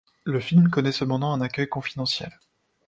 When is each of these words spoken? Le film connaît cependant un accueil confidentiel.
Le 0.23 0.39
film 0.39 0.69
connaît 0.71 0.91
cependant 0.91 1.31
un 1.31 1.41
accueil 1.41 1.69
confidentiel. 1.69 2.31